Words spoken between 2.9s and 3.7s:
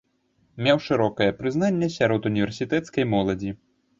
моладзі.